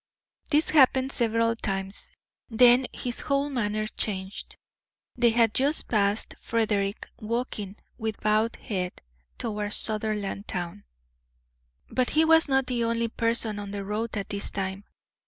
[0.49, 2.09] This happened several times.
[2.49, 4.57] Then his whole manner changed.
[5.15, 9.03] They had just passed Frederick, walking, with bowed head,
[9.37, 10.85] toward Sutherlandtown.
[11.91, 14.85] But he was not the only person on the road at this time.